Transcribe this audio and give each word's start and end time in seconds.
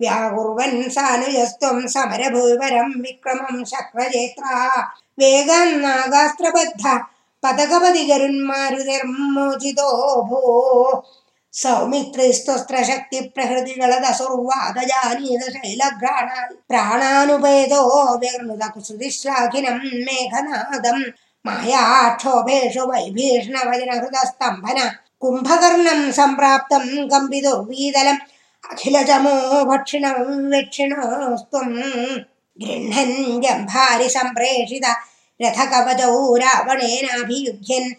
വ്യാകുർവൻ 0.02 0.90
സാനുജസ്ത്വം 0.90 1.88
സമരഭൂപരം 1.88 3.04
വിക്രമം 3.04 3.66
ശക്രജേത്ര 3.66 4.44
വേഗം 5.20 5.82
നാഗാസ്ത്രബദ്ധ 5.82 6.84
പതകപതികരുന്മാരുനിർമോചിതോ 7.44 9.90
ഭൂ. 10.30 10.42
സൗമിത്രിസ്തുസ്ത്രശക്തി 11.54 13.32
പ്രഹൃതികളദസുർവാദജാനീത 13.36 15.42
ശൈലഘ്രാണാൽ 15.56 16.50
പ്രാണാനുപേതോ 16.70 17.82
മേഘനാദം. 20.08 21.00
മായാക്ഷോഭേഷു 21.46 22.84
വൈഭീഷണ 22.92 23.56
വചനഹൃതസ്തംഭന 23.70 24.80
കുംഭകർണം 25.18 26.14
സംപ്രാപ്തം 26.14 26.84
ഗംഭിതുർവീതലം 27.14 28.18
भक्षिणं 29.70 30.18
वेक्षिणोस्त्वं 30.52 31.74
गृह्णन् 32.62 33.42
जम्भारि 33.44 34.10
सम्प्रेषित 34.16 34.86
रथकवचौ 35.44 36.36
रावणेनाभियुध्यन् 36.44 37.92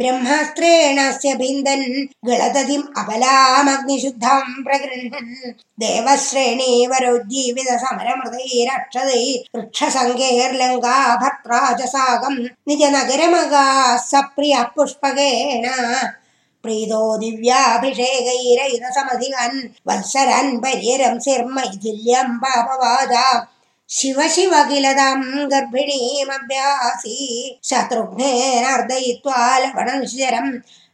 ब्रह्मास्त्रेणस्य 0.00 1.32
भिन्दन् 1.40 1.86
गळदधिम् 2.28 2.84
अबलामग्निशुद्धां 3.00 4.40
प्रगृह्णन् 4.66 5.32
देवश्रेणीवरोज्जीवित 5.84 7.70
समरमृतैरक्षदै 7.84 9.24
वृक्षसङ्गैर्लङ्का 9.56 10.96
भर्त्रा 11.22 11.60
च 11.80 11.88
साकं 11.94 12.36
निजनगरमगा 12.68 13.66
सप्रियः 14.10 14.62
पुष्पकेण 14.76 15.66
प्रीतो 16.62 17.02
दिव्याभिषेकैरयुधसमधिगन् 17.18 19.58
वत्सरन् 19.88 20.58
पर्यरंसिर्मैथिल्यं 20.62 22.28
पापवाजा 22.42 23.26
शिव 23.98 24.18
शिव 24.34 24.52
किल 24.68 24.86
तां 24.98 25.20
गर्भिणीमभ्यासी। 25.52 27.16
शत्रुघ्नेनार्दयित्वा 27.68 29.40
लवणशरं 29.58 30.46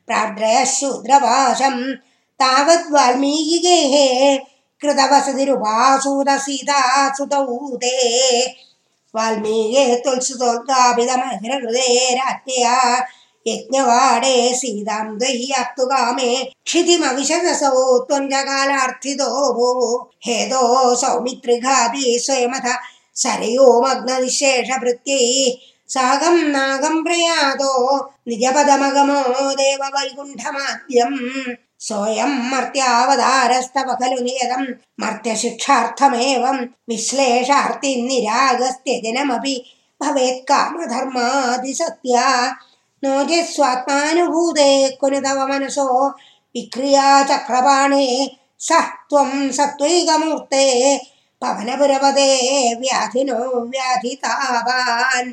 प्रार्द्रयः 0.06 0.64
शूद्रपाशं 0.76 1.76
तावद् 2.42 2.92
वाल्मीकिगेः 2.94 3.94
कृतवसतिरुपासूतसीता 4.82 6.80
सुतौ 7.16 7.44
ते 7.82 7.94
वाल्मीकेः 9.16 9.90
तुल्सुतोल्काभितमहिरहृदे 10.04 11.88
राज्ञया 12.14 12.76
यज्ञवाडे 13.48 14.36
सीतां 14.54 15.06
दह्याप्तु 15.18 15.84
कामे 15.86 16.30
क्षितिमविशदसौ 16.66 17.98
त्वञ्जकालार्थितो 18.08 19.28
भो। 19.56 19.68
हेदो 20.26 20.62
सौमित्रिघाति 21.00 22.04
स्वयमथ 22.24 22.66
सरयोमग्नविशेषभृत्यै 23.22 25.26
सागं 25.94 26.36
नागं 26.54 26.96
प्रयातो 27.04 27.72
निजपदमगमो 28.28 29.20
देववैकुण्ठमाद्यम् 29.60 31.20
सोऽयं 31.86 32.32
मर्त्यावतारस्तव 32.50 33.88
खलु 34.00 34.18
नियतं 34.24 34.62
मर्त्यशिक्षार्थमेवं 35.00 36.58
विश्लेषार्तिनिरागस्त्यजनमपि। 36.90 39.56
भवेत् 40.02 40.46
कामधर्मादिसत्या 40.48 42.26
नो 43.04 43.12
चेत् 43.28 43.52
स्वात्मानुभूते 43.54 44.68
कुनु 45.00 45.18
तव 45.24 45.40
मनसो 45.48 45.86
विक्रियाचक्रपाणे 46.56 48.04
सः 48.68 48.86
त्वं 49.10 49.50
सत्त्वैकमूर्ते 49.58 50.64
पवनपुरपदे 51.42 52.30
व्याधिनो 52.80 53.38
व्याधितावान् 53.72 55.32